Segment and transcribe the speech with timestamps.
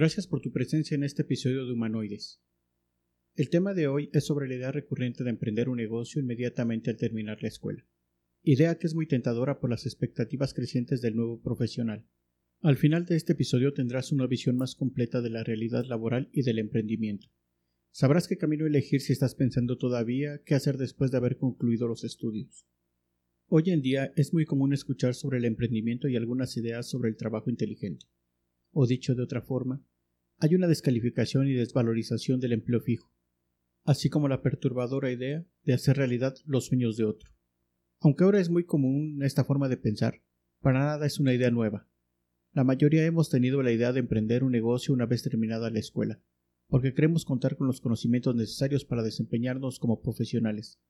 [0.00, 2.40] Gracias por tu presencia en este episodio de Humanoides.
[3.34, 6.96] El tema de hoy es sobre la idea recurrente de emprender un negocio inmediatamente al
[6.96, 7.86] terminar la escuela.
[8.42, 12.06] Idea que es muy tentadora por las expectativas crecientes del nuevo profesional.
[12.62, 16.44] Al final de este episodio tendrás una visión más completa de la realidad laboral y
[16.44, 17.28] del emprendimiento.
[17.92, 22.04] Sabrás qué camino elegir si estás pensando todavía qué hacer después de haber concluido los
[22.04, 22.66] estudios.
[23.48, 27.18] Hoy en día es muy común escuchar sobre el emprendimiento y algunas ideas sobre el
[27.18, 28.06] trabajo inteligente.
[28.72, 29.84] O dicho de otra forma,
[30.38, 33.12] hay una descalificación y desvalorización del empleo fijo,
[33.84, 37.30] así como la perturbadora idea de hacer realidad los sueños de otro.
[38.00, 40.22] Aunque ahora es muy común esta forma de pensar,
[40.60, 41.88] para nada es una idea nueva.
[42.52, 46.22] La mayoría hemos tenido la idea de emprender un negocio una vez terminada la escuela,
[46.68, 50.80] porque queremos contar con los conocimientos necesarios para desempeñarnos como profesionales.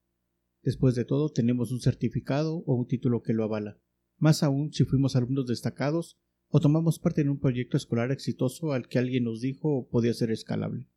[0.63, 3.79] Después de todo, tenemos un certificado o un título que lo avala.
[4.17, 6.19] Más aún si fuimos alumnos destacados
[6.51, 10.31] o tomamos parte en un proyecto escolar exitoso al que alguien nos dijo podía ser
[10.31, 10.87] escalable.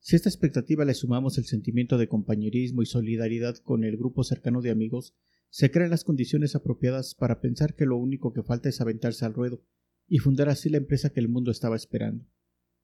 [0.00, 4.24] Si a esta expectativa le sumamos el sentimiento de compañerismo y solidaridad con el grupo
[4.24, 5.14] cercano de amigos,
[5.48, 9.34] se crean las condiciones apropiadas para pensar que lo único que falta es aventarse al
[9.34, 9.62] ruedo
[10.08, 12.26] y fundar así la empresa que el mundo estaba esperando,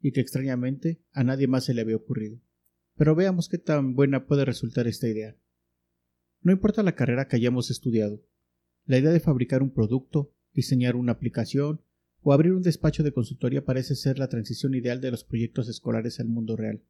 [0.00, 2.40] y que extrañamente a nadie más se le había ocurrido.
[2.96, 5.36] Pero veamos qué tan buena puede resultar esta idea.
[6.40, 8.24] No importa la carrera que hayamos estudiado,
[8.84, 11.82] la idea de fabricar un producto, diseñar una aplicación
[12.22, 16.20] o abrir un despacho de consultoría parece ser la transición ideal de los proyectos escolares
[16.20, 16.82] al mundo real.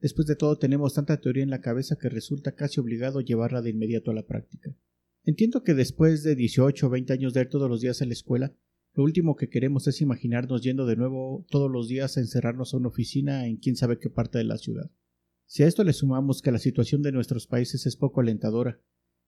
[0.00, 3.70] Después de todo tenemos tanta teoría en la cabeza que resulta casi obligado llevarla de
[3.70, 4.76] inmediato a la práctica.
[5.24, 8.12] Entiendo que después de 18 o 20 años de ir todos los días a la
[8.12, 8.54] escuela,
[8.94, 12.76] lo último que queremos es imaginarnos yendo de nuevo todos los días a encerrarnos a
[12.76, 14.90] una oficina en quién sabe qué parte de la ciudad.
[15.46, 18.80] Si a esto le sumamos que la situación de nuestros países es poco alentadora,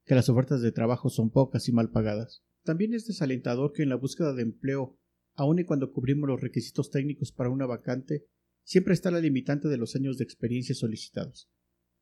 [0.04, 3.88] que las ofertas de trabajo son pocas y mal pagadas, también es desalentador que en
[3.88, 4.98] la búsqueda de empleo
[5.38, 8.26] aun y cuando cubrimos los requisitos técnicos para una vacante,
[8.64, 11.48] siempre está la limitante de los años de experiencia solicitados,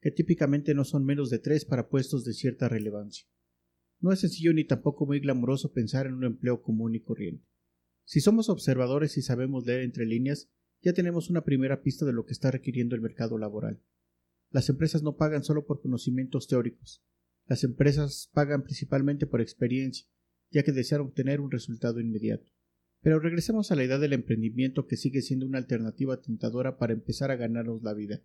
[0.00, 3.28] que típicamente no son menos de tres para puestos de cierta relevancia.
[4.00, 7.46] No es sencillo ni tampoco muy glamuroso pensar en un empleo común y corriente.
[8.06, 12.24] Si somos observadores y sabemos leer entre líneas, ya tenemos una primera pista de lo
[12.24, 13.82] que está requiriendo el mercado laboral.
[14.50, 17.04] Las empresas no pagan solo por conocimientos teóricos.
[17.44, 20.06] Las empresas pagan principalmente por experiencia,
[20.50, 22.55] ya que desean obtener un resultado inmediato.
[23.06, 27.30] Pero regresemos a la idea del emprendimiento que sigue siendo una alternativa tentadora para empezar
[27.30, 28.20] a ganarnos la vida.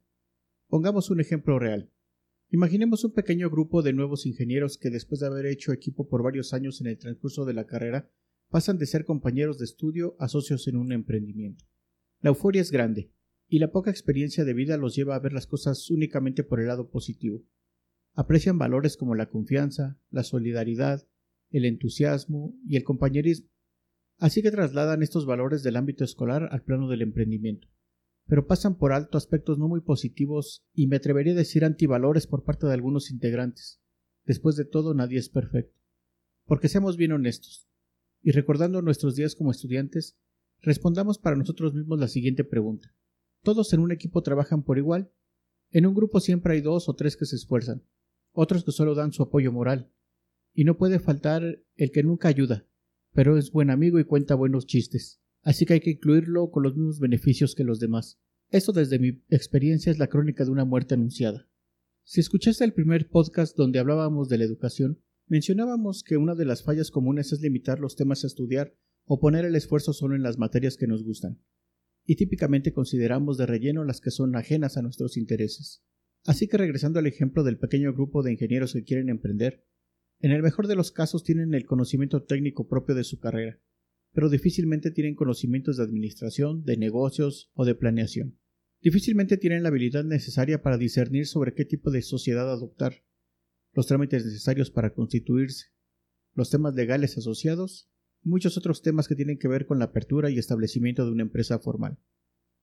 [0.69, 1.92] Pongamos un ejemplo real.
[2.50, 6.52] Imaginemos un pequeño grupo de nuevos ingenieros que después de haber hecho equipo por varios
[6.52, 8.09] años en el transcurso de la carrera,
[8.50, 11.63] pasan de ser compañeros de estudio a socios en un emprendimiento.
[12.22, 13.12] La euforia es grande,
[13.48, 16.66] y la poca experiencia de vida los lleva a ver las cosas únicamente por el
[16.66, 17.44] lado positivo.
[18.16, 21.08] Aprecian valores como la confianza, la solidaridad,
[21.52, 23.50] el entusiasmo y el compañerismo,
[24.21, 27.67] Así que trasladan estos valores del ámbito escolar al plano del emprendimiento,
[28.27, 32.43] pero pasan por alto aspectos no muy positivos y me atrevería a decir antivalores por
[32.43, 33.81] parte de algunos integrantes.
[34.23, 35.75] Después de todo, nadie es perfecto.
[36.45, 37.67] Porque seamos bien honestos,
[38.21, 40.19] y recordando nuestros días como estudiantes,
[40.59, 42.93] respondamos para nosotros mismos la siguiente pregunta.
[43.41, 45.11] ¿Todos en un equipo trabajan por igual?
[45.71, 47.88] En un grupo siempre hay dos o tres que se esfuerzan,
[48.33, 49.91] otros que solo dan su apoyo moral,
[50.53, 51.41] y no puede faltar
[51.75, 52.67] el que nunca ayuda,
[53.13, 56.75] pero es buen amigo y cuenta buenos chistes, así que hay que incluirlo con los
[56.75, 58.19] mismos beneficios que los demás.
[58.49, 61.47] Esto desde mi experiencia es la crónica de una muerte anunciada.
[62.03, 66.63] Si escuchaste el primer podcast donde hablábamos de la educación, mencionábamos que una de las
[66.63, 68.75] fallas comunes es limitar los temas a estudiar
[69.06, 71.41] o poner el esfuerzo solo en las materias que nos gustan,
[72.06, 75.83] y típicamente consideramos de relleno las que son ajenas a nuestros intereses.
[76.25, 79.65] Así que regresando al ejemplo del pequeño grupo de ingenieros que quieren emprender,
[80.21, 83.59] en el mejor de los casos tienen el conocimiento técnico propio de su carrera,
[84.13, 88.38] pero difícilmente tienen conocimientos de administración, de negocios o de planeación.
[88.81, 93.03] Difícilmente tienen la habilidad necesaria para discernir sobre qué tipo de sociedad adoptar,
[93.73, 95.68] los trámites necesarios para constituirse,
[96.33, 97.89] los temas legales asociados
[98.24, 101.24] y muchos otros temas que tienen que ver con la apertura y establecimiento de una
[101.24, 101.97] empresa formal.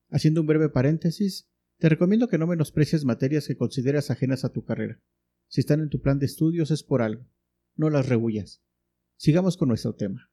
[0.09, 4.65] Haciendo un breve paréntesis, te recomiendo que no menosprecies materias que consideras ajenas a tu
[4.65, 5.01] carrera
[5.47, 7.25] Si están en tu plan de estudios es por algo.
[7.75, 8.61] No las rebullas.
[9.17, 10.31] Sigamos con nuestro tema.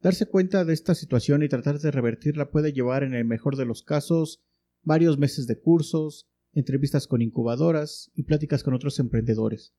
[0.00, 3.64] Darse cuenta de esta situación y tratar de revertirla puede llevar, en el mejor de
[3.64, 4.44] los casos,
[4.82, 9.74] varios meses de cursos, entrevistas con incubadoras y pláticas con otros emprendedores.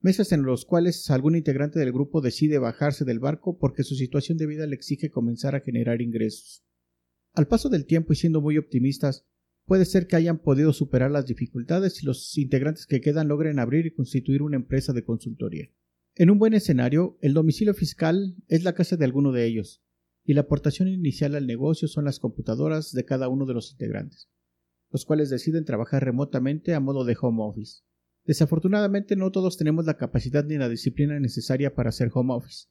[0.00, 4.38] Meses en los cuales algún integrante del grupo decide bajarse del barco porque su situación
[4.38, 6.64] de vida le exige comenzar a generar ingresos.
[7.34, 9.26] Al paso del tiempo y siendo muy optimistas,
[9.64, 13.86] puede ser que hayan podido superar las dificultades y los integrantes que quedan logren abrir
[13.86, 15.70] y constituir una empresa de consultoría.
[16.20, 19.84] En un buen escenario, el domicilio fiscal es la casa de alguno de ellos,
[20.24, 24.28] y la aportación inicial al negocio son las computadoras de cada uno de los integrantes,
[24.90, 27.82] los cuales deciden trabajar remotamente a modo de home office.
[28.24, 32.66] Desafortunadamente no todos tenemos la capacidad ni la disciplina necesaria para hacer home office,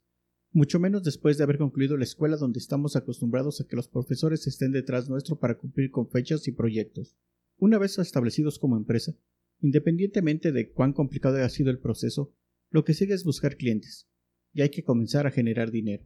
[0.52, 4.46] mucho menos después de haber concluido la escuela donde estamos acostumbrados a que los profesores
[4.46, 7.16] estén detrás nuestro para cumplir con fechas y proyectos.
[7.56, 9.14] Una vez establecidos como empresa,
[9.62, 12.36] independientemente de cuán complicado haya sido el proceso,
[12.70, 14.08] lo que sigue es buscar clientes,
[14.54, 16.06] y hay que comenzar a generar dinero.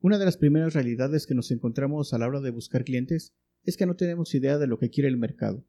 [0.00, 3.76] Una de las primeras realidades que nos encontramos a la hora de buscar clientes es
[3.76, 5.66] que no tenemos idea de lo que quiere el mercado.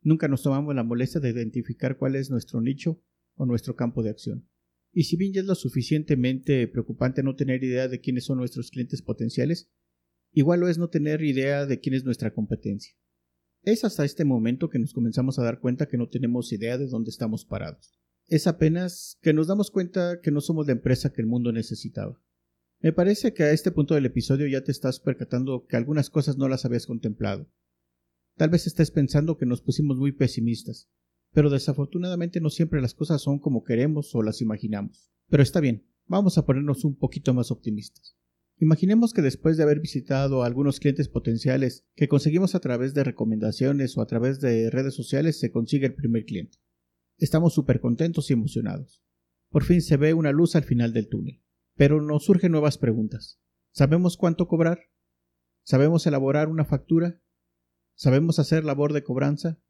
[0.00, 3.00] Nunca nos tomamos la molestia de identificar cuál es nuestro nicho
[3.34, 4.48] o nuestro campo de acción.
[4.92, 8.70] Y si bien ya es lo suficientemente preocupante no tener idea de quiénes son nuestros
[8.70, 9.70] clientes potenciales,
[10.32, 12.94] igual lo es no tener idea de quién es nuestra competencia.
[13.62, 16.88] Es hasta este momento que nos comenzamos a dar cuenta que no tenemos idea de
[16.88, 18.01] dónde estamos parados.
[18.32, 22.18] Es apenas que nos damos cuenta que no somos la empresa que el mundo necesitaba.
[22.80, 26.38] Me parece que a este punto del episodio ya te estás percatando que algunas cosas
[26.38, 27.46] no las habías contemplado.
[28.38, 30.88] Tal vez estés pensando que nos pusimos muy pesimistas,
[31.34, 35.12] pero desafortunadamente no siempre las cosas son como queremos o las imaginamos.
[35.28, 38.16] Pero está bien, vamos a ponernos un poquito más optimistas.
[38.56, 43.04] Imaginemos que después de haber visitado a algunos clientes potenciales que conseguimos a través de
[43.04, 46.61] recomendaciones o a través de redes sociales se consigue el primer cliente.
[47.22, 49.00] Estamos súper contentos y emocionados.
[49.48, 51.40] Por fin se ve una luz al final del túnel.
[51.76, 53.40] Pero nos surgen nuevas preguntas.
[53.70, 54.80] ¿Sabemos cuánto cobrar?
[55.62, 57.22] ¿Sabemos elaborar una factura?
[57.94, 59.62] ¿Sabemos hacer labor de cobranza?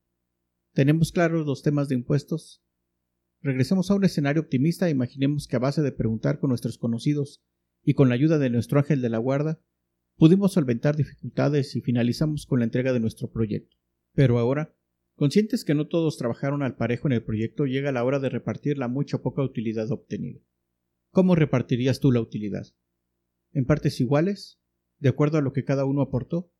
[0.72, 2.64] ¿Tenemos claros los temas de impuestos?
[3.42, 7.44] Regresemos a un escenario optimista e imaginemos que a base de preguntar con nuestros conocidos
[7.82, 9.60] y con la ayuda de nuestro ángel de la guarda,
[10.16, 13.76] pudimos solventar dificultades y finalizamos con la entrega de nuestro proyecto.
[14.14, 14.74] Pero ahora,
[15.14, 18.78] conscientes que no todos trabajaron al parejo en el proyecto, llega la hora de repartir
[18.78, 20.40] la mucha o poca utilidad obtenida.
[21.10, 22.66] ¿Cómo repartirías tú la utilidad?
[23.52, 24.60] ¿En partes iguales?
[24.98, 26.52] ¿De acuerdo a lo que cada uno aportó?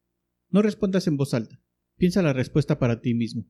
[0.51, 1.63] No respondas en voz alta.
[1.97, 3.47] Piensa la respuesta para ti mismo.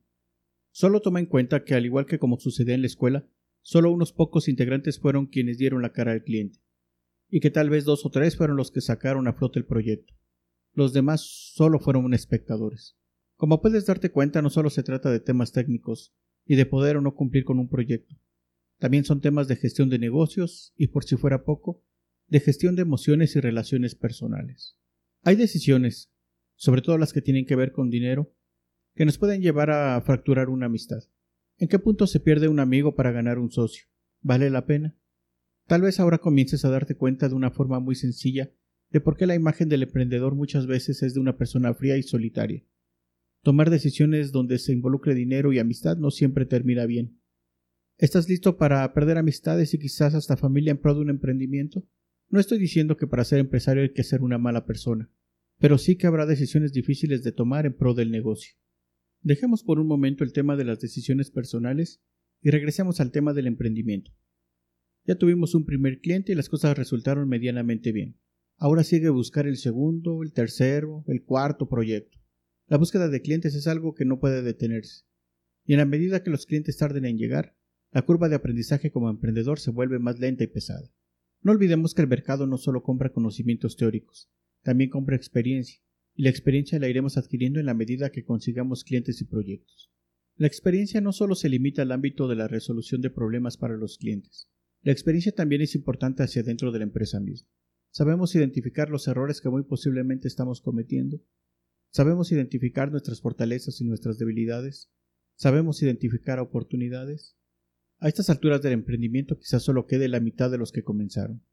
[0.71, 3.29] Solo toma en cuenta que, al igual que como sucedía en la escuela,
[3.61, 6.61] solo unos pocos integrantes fueron quienes dieron la cara al cliente,
[7.29, 10.15] y que tal vez dos o tres fueron los que sacaron a flote el proyecto.
[10.73, 11.21] Los demás
[11.55, 12.97] solo fueron espectadores.
[13.43, 16.15] Como puedes darte cuenta, no solo se trata de temas técnicos
[16.47, 18.15] y de poder o no cumplir con un proyecto,
[18.79, 21.83] también son temas de gestión de negocios y, por si fuera poco,
[22.29, 24.79] de gestión de emociones y relaciones personales.
[25.25, 26.12] Hay decisiones,
[26.55, 28.33] sobre todo las que tienen que ver con dinero,
[28.94, 31.03] que nos pueden llevar a fracturar una amistad.
[31.59, 33.87] ¿En qué punto se pierde un amigo para ganar un socio?
[34.21, 34.97] ¿Vale la pena?
[35.67, 38.53] Tal vez ahora comiences a darte cuenta de una forma muy sencilla
[38.91, 42.05] de por qué la imagen del emprendedor muchas veces es de una persona fría y
[42.05, 42.62] solitaria.
[43.43, 47.19] Tomar decisiones donde se involucre dinero y amistad no siempre termina bien.
[47.99, 51.84] ¿Estás listo para perder amistades y quizás hasta familia en pro de un emprendimiento?
[52.29, 55.11] No estoy diciendo que para ser empresario hay que ser una mala persona,
[55.58, 58.55] pero sí que habrá decisiones difíciles de tomar en pro del negocio.
[59.22, 62.01] Dejemos por un momento el tema de las decisiones personales
[62.41, 64.13] y regresemos al tema del emprendimiento.
[65.05, 68.20] Ya tuvimos un primer cliente y las cosas resultaron medianamente bien.
[68.56, 72.21] Ahora sigue buscar el segundo, el tercero, el cuarto proyecto.
[72.67, 75.05] La búsqueda de clientes es algo que no puede detenerse.
[75.65, 77.57] Y en la medida que los clientes tarden en llegar,
[77.91, 80.91] la curva de aprendizaje como emprendedor se vuelve más lenta y pesada.
[81.43, 84.31] No olvidemos que el mercado no solo compra conocimientos teóricos,
[84.63, 85.81] también compra experiencia,
[86.15, 89.91] y la experiencia la iremos adquiriendo en la medida que consigamos clientes y proyectos.
[90.37, 93.99] La experiencia no solo se limita al ámbito de la resolución de problemas para los
[93.99, 94.49] clientes,
[94.85, 97.49] la experiencia también es importante hacia dentro de la empresa misma.
[97.91, 101.21] Sabemos identificar los errores que muy posiblemente estamos cometiendo,
[101.93, 104.91] sabemos identificar nuestras fortalezas y nuestras debilidades,
[105.37, 107.37] sabemos identificar oportunidades,
[107.99, 111.44] a estas alturas del emprendimiento quizás solo quede la mitad de los que comenzaron,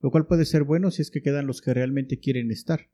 [0.00, 2.90] lo cual puede ser bueno si es que quedan los que realmente quieren estar,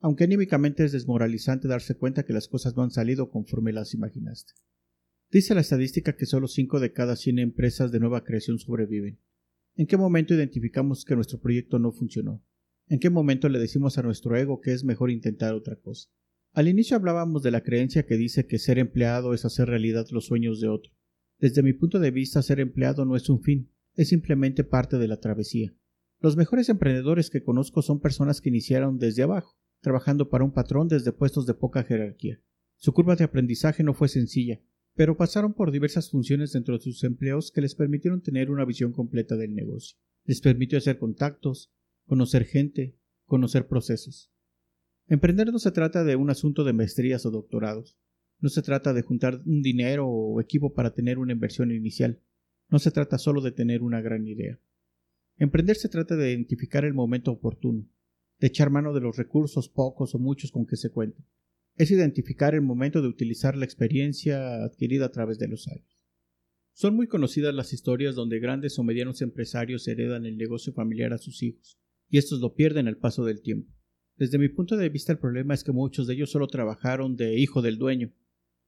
[0.00, 4.54] aunque anímicamente es desmoralizante darse cuenta que las cosas no han salido conforme las imaginaste.
[5.30, 9.20] Dice la estadística que solo 5 de cada 100 empresas de nueva creación sobreviven.
[9.74, 12.42] ¿En qué momento identificamos que nuestro proyecto no funcionó?
[12.88, 16.08] ¿En qué momento le decimos a nuestro ego que es mejor intentar otra cosa?
[16.52, 20.26] Al inicio hablábamos de la creencia que dice que ser empleado es hacer realidad los
[20.26, 20.92] sueños de otro
[21.38, 25.08] Desde mi punto de vista, ser empleado no es un fin, es simplemente parte de
[25.08, 25.74] la travesía.
[26.20, 30.86] Los mejores emprendedores que conozco son personas que iniciaron desde abajo, trabajando para un patrón
[30.86, 32.40] desde puestos de poca jerarquía.
[32.76, 34.60] Su curva de aprendizaje no fue sencilla,
[34.94, 38.92] pero pasaron por diversas funciones dentro de sus empleos que les permitieron tener una visión
[38.92, 39.98] completa del negocio.
[40.24, 41.72] Les permitió hacer contactos,
[42.06, 44.32] conocer gente, conocer procesos.
[45.08, 47.98] Emprender no se trata de un asunto de maestrías o doctorados.
[48.40, 52.20] No se trata de juntar un dinero o equipo para tener una inversión inicial.
[52.68, 54.60] No se trata solo de tener una gran idea.
[55.36, 57.88] Emprender se trata de identificar el momento oportuno,
[58.40, 61.26] de echar mano de los recursos pocos o muchos con que se cuenten.
[61.76, 66.00] Es identificar el momento de utilizar la experiencia adquirida a través de los años.
[66.72, 71.18] Son muy conocidas las historias donde grandes o medianos empresarios heredan el negocio familiar a
[71.18, 73.72] sus hijos, y estos lo pierden al paso del tiempo.
[74.16, 77.38] Desde mi punto de vista el problema es que muchos de ellos solo trabajaron de
[77.38, 78.12] hijo del dueño,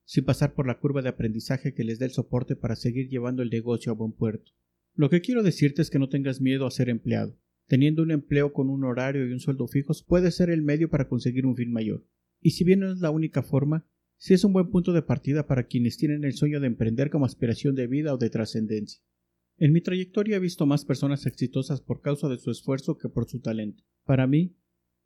[0.04, 3.42] sin pasar por la curva de aprendizaje que les dé el soporte para seguir llevando
[3.42, 4.52] el negocio a buen puerto.
[4.95, 7.38] Lo que quiero decirte es que no tengas miedo a ser empleado.
[7.66, 11.09] Teniendo un empleo con un horario y un sueldo fijos puede ser el medio para
[11.09, 12.04] conseguir un fin mayor.
[12.40, 15.47] Y si bien no es la única forma, sí es un buen punto de partida
[15.47, 19.02] para quienes tienen el sueño de emprender como aspiración de vida o de trascendencia.
[19.61, 23.29] En mi trayectoria he visto más personas exitosas por causa de su esfuerzo que por
[23.29, 23.83] su talento.
[24.05, 24.57] Para mí,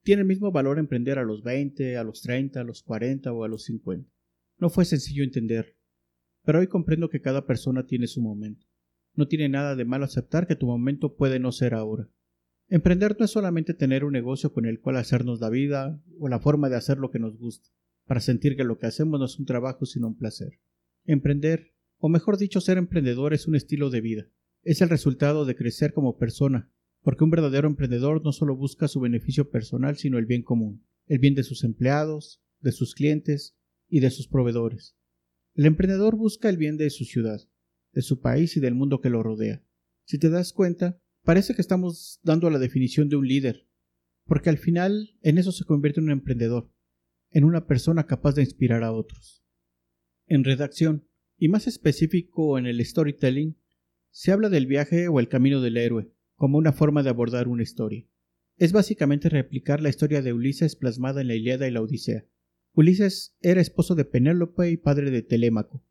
[0.03, 3.45] tiene el mismo valor emprender a los 20, a los 30, a los 40 o
[3.45, 4.11] a los 50.
[4.59, 5.79] No fue sencillo entender,
[6.45, 8.67] pero hoy comprendo que cada persona tiene su momento.
[9.15, 12.11] No tiene nada de malo aceptar que tu momento puede no ser ahora.
[12.69, 16.41] Emprender no es solamente tener un negocio con el cual hacernos la vida o la
[16.41, 17.71] forma de hacer lo que nos gusta,
[18.07, 20.61] para sentir que lo que hacemos no es un trabajo sino un placer.
[21.05, 24.27] Emprender, o mejor dicho, ser emprendedor es un estilo de vida.
[24.63, 26.71] Es el resultado de crecer como persona,
[27.03, 31.19] porque un verdadero emprendedor no solo busca su beneficio personal sino el bien común, el
[31.19, 33.57] bien de sus empleados, de sus clientes
[33.89, 34.97] y de sus proveedores.
[35.55, 37.41] El emprendedor busca el bien de su ciudad,
[37.93, 39.65] de su país y del mundo que lo rodea.
[40.05, 43.69] Si te das cuenta, parece que estamos dando la definición de un líder,
[44.25, 46.73] porque al final en eso se convierte en un emprendedor,
[47.31, 49.45] en una persona capaz de inspirar a otros.
[50.27, 53.57] En redacción, y más específico en el storytelling,
[54.13, 57.65] se habla del viaje o el camino del héroe, como una forma de abordar una
[57.65, 58.07] historia.
[58.57, 62.25] Es básicamente replicar la historia de Ulises plasmada en la Ilíada y la Odisea,
[62.75, 65.85] Ulises era esposo de Penélope y padre de Telémaco,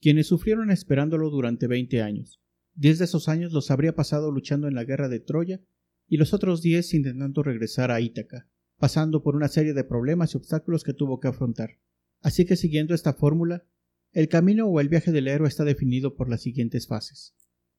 [0.00, 2.40] quienes sufrieron esperándolo durante veinte años.
[2.74, 5.60] Diez de esos años los habría pasado luchando en la guerra de Troya
[6.06, 10.36] y los otros diez intentando regresar a Ítaca, pasando por una serie de problemas y
[10.36, 11.80] obstáculos que tuvo que afrontar.
[12.20, 13.66] Así que siguiendo esta fórmula,
[14.12, 17.34] el camino o el viaje del héroe está definido por las siguientes fases.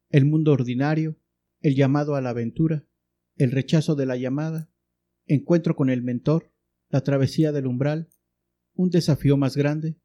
[0.10, 1.20] El mundo ordinario,
[1.62, 2.84] el llamado a la aventura,
[3.36, 4.72] el rechazo de la llamada,
[5.28, 6.52] encuentro con el mentor,
[6.90, 8.10] la travesía del umbral,
[8.74, 10.00] un desafío más grande,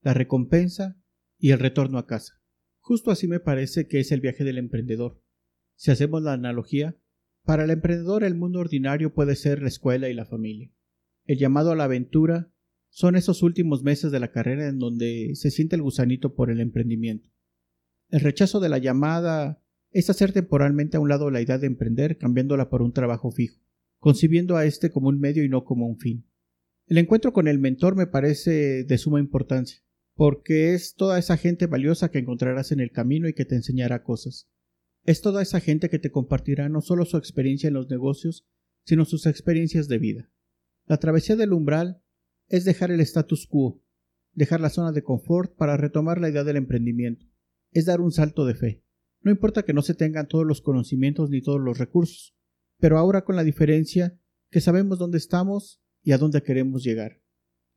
[0.00, 0.98] la recompensa
[1.38, 2.40] y el retorno a casa.
[2.78, 5.22] Justo así me parece que es el viaje del emprendedor.
[5.76, 6.96] Si hacemos la analogía,
[7.44, 10.72] para el emprendedor el mundo ordinario puede ser la escuela y la familia.
[11.26, 12.50] El llamado a la aventura
[12.88, 16.60] son esos últimos meses de la carrera en donde se siente el gusanito por el
[16.60, 17.28] emprendimiento.
[18.10, 19.62] El rechazo de la llamada
[19.92, 23.60] es hacer temporalmente a un lado la idea de emprender cambiándola por un trabajo fijo,
[23.98, 26.26] concibiendo a este como un medio y no como un fin.
[26.86, 31.66] El encuentro con el mentor me parece de suma importancia, porque es toda esa gente
[31.66, 34.48] valiosa que encontrarás en el camino y que te enseñará cosas.
[35.04, 38.44] Es toda esa gente que te compartirá no solo su experiencia en los negocios,
[38.84, 40.32] sino sus experiencias de vida.
[40.86, 42.02] La travesía del umbral
[42.48, 43.84] es dejar el status quo,
[44.32, 47.26] dejar la zona de confort para retomar la idea del emprendimiento,
[47.72, 48.84] es dar un salto de fe.
[49.22, 52.34] No importa que no se tengan todos los conocimientos ni todos los recursos,
[52.78, 54.18] pero ahora con la diferencia
[54.50, 57.22] que sabemos dónde estamos y a dónde queremos llegar.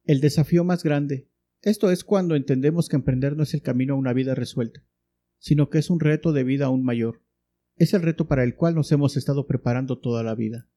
[0.04, 1.30] El desafío más grande,
[1.62, 4.86] esto es cuando entendemos que emprender no es el camino a una vida resuelta,
[5.38, 7.22] sino que es un reto de vida aún mayor.
[7.76, 10.70] Es el reto para el cual nos hemos estado preparando toda la vida.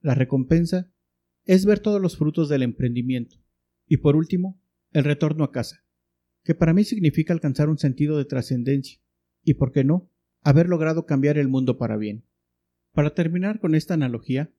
[0.00, 0.90] La recompensa
[1.44, 3.36] es ver todos los frutos del emprendimiento.
[3.86, 4.60] Y por último,
[4.92, 5.83] el retorno a casa,
[6.44, 9.00] que para mí significa alcanzar un sentido de trascendencia,
[9.42, 10.10] y por qué no,
[10.42, 12.24] haber logrado cambiar el mundo para bien.
[12.92, 14.52] Para terminar con esta analogía,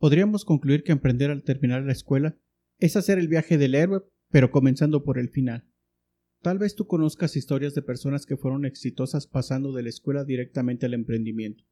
[0.00, 2.34] Podríamos concluir que emprender al terminar la escuela
[2.78, 5.68] es hacer el viaje del héroe, pero comenzando por el final.
[6.40, 10.86] Tal vez tú conozcas historias de personas que fueron exitosas pasando de la escuela directamente
[10.86, 11.64] al emprendimiento.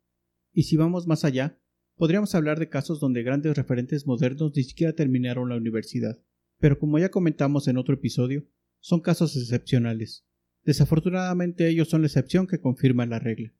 [0.52, 1.58] Y si vamos más allá,
[1.96, 6.22] podríamos hablar de casos donde grandes referentes modernos ni siquiera terminaron la universidad.
[6.58, 8.44] Pero como ya comentamos en otro episodio,
[8.80, 10.26] son casos excepcionales.
[10.64, 13.54] Desafortunadamente ellos son la excepción que confirma la regla.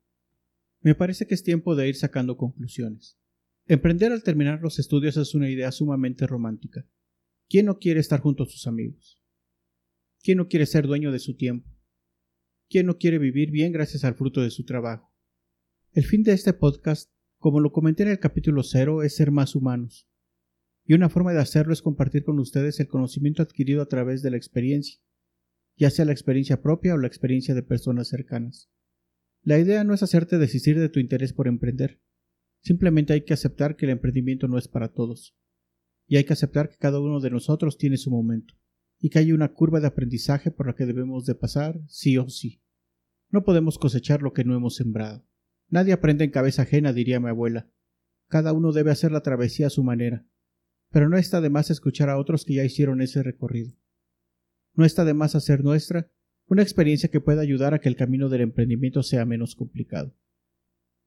[0.81, 3.17] Me parece que es tiempo de ir sacando conclusiones.
[3.65, 6.87] Emprender al terminar los estudios es una idea sumamente romántica.
[7.49, 9.21] ¿Quién no quiere estar junto a sus amigos?
[10.21, 11.69] ¿Quién no quiere ser dueño de su tiempo?
[12.69, 15.11] ¿quién no quiere vivir bien gracias al fruto de su trabajo?
[15.91, 19.55] El fin de este podcast, como lo comenté en el capítulo 0, es ser más
[19.55, 20.07] humanos.
[20.85, 24.31] Y una forma de hacerlo es compartir con ustedes el conocimiento adquirido a través de
[24.31, 24.99] la experiencia,
[25.79, 28.69] ya sea la experiencia propia o la experiencia de personas cercanas.
[29.41, 32.01] La idea no es hacerte desistir de tu interés por emprender.
[32.61, 35.37] Simplemente hay que aceptar que el emprendimiento no es para todos.
[36.05, 38.55] Y hay que aceptar que cada uno de nosotros tiene su momento,
[38.99, 42.27] y que hay una curva de aprendizaje por la que debemos de pasar sí o
[42.27, 42.61] sí.
[43.29, 45.25] No podemos cosechar lo que no hemos sembrado.
[45.69, 47.69] Nadie aprende en cabeza ajena, diría mi abuela.
[48.27, 50.25] Cada uno debe hacer la travesía a su manera.
[50.91, 53.77] Pero no está de más escuchar a otros que ya hicieron ese recorrido.
[54.73, 56.11] No está de más hacer nuestra
[56.47, 60.15] una experiencia que pueda ayudar a que el camino del emprendimiento sea menos complicado.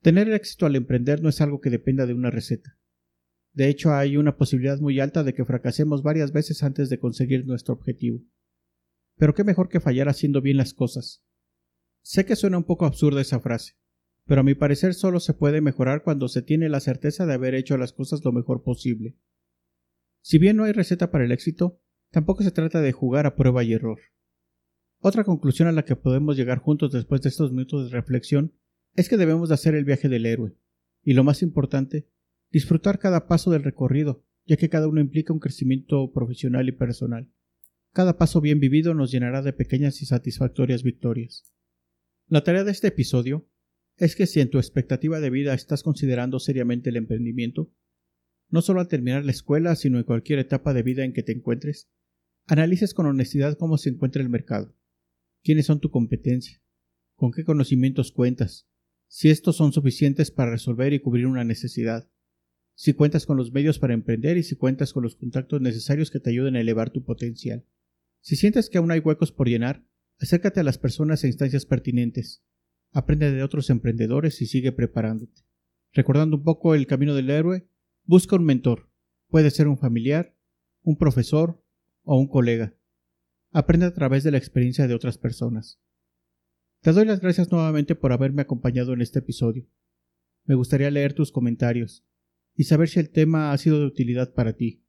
[0.01, 2.79] Tener éxito al emprender no es algo que dependa de una receta.
[3.53, 7.47] De hecho, hay una posibilidad muy alta de que fracasemos varias veces antes de conseguir
[7.47, 8.23] nuestro objetivo.
[9.17, 11.25] Pero qué mejor que fallar haciendo bien las cosas.
[12.03, 13.75] Sé que suena un poco absurda esa frase,
[14.27, 17.55] pero a mi parecer solo se puede mejorar cuando se tiene la certeza de haber
[17.55, 19.17] hecho las cosas lo mejor posible.
[20.23, 21.82] Si bien no hay receta para el éxito,
[22.13, 23.99] tampoco se trata de jugar a prueba y error.
[25.01, 28.53] Otra conclusión a la que podemos llegar juntos después de estos minutos de reflexión
[28.95, 30.55] es que debemos de hacer el viaje del héroe,
[31.03, 32.09] y lo más importante,
[32.53, 37.33] disfrutar cada paso del recorrido, ya que cada uno implica un crecimiento profesional y personal.
[37.93, 41.53] Cada paso bien vivido nos llenará de pequeñas y satisfactorias victorias.
[42.29, 43.49] La tarea de este episodio
[43.97, 47.73] es que si en tu expectativa de vida estás considerando seriamente el emprendimiento,
[48.49, 51.33] no solo al terminar la escuela, sino en cualquier etapa de vida en que te
[51.33, 51.91] encuentres,
[52.47, 54.75] analices con honestidad cómo se encuentra el mercado.
[55.43, 56.63] Quiénes son tu competencia,
[57.17, 58.69] con qué conocimientos cuentas,
[59.09, 62.09] si estos son suficientes para resolver y cubrir una necesidad,
[62.75, 66.21] si cuentas con los medios para emprender y si cuentas con los contactos necesarios que
[66.21, 67.67] te ayuden a elevar tu potencial.
[68.21, 69.85] Si sientes que aún hay huecos por llenar,
[70.19, 72.45] acércate a las personas e instancias pertinentes,
[72.93, 75.43] aprende de otros emprendedores y sigue preparándote.
[75.93, 77.69] Recordando un poco el camino del héroe,
[78.05, 78.91] busca un mentor,
[79.29, 80.37] puede ser un familiar,
[80.83, 81.62] un profesor
[82.03, 82.75] o un colega.
[83.51, 85.81] Aprende a través de la experiencia de otras personas.
[86.81, 89.69] Te doy las gracias nuevamente por haberme acompañado en este episodio.
[90.45, 92.05] Me gustaría leer tus comentarios
[92.57, 94.85] y saber si el tema ha sido de utilidad para ti.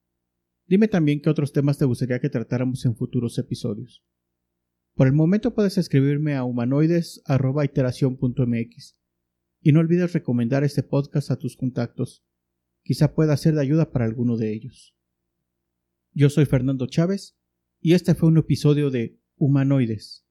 [0.66, 4.04] Dime también qué otros temas te gustaría que tratáramos en futuros episodios.
[4.96, 8.98] Por el momento puedes escribirme a humanoides.iteración.mx
[9.62, 12.24] y no olvides recomendar este podcast a tus contactos.
[12.84, 14.96] Quizá pueda ser de ayuda para alguno de ellos.
[16.16, 17.36] Yo soy Fernando Chávez
[17.82, 20.23] y este fue un episodio de Humanoides.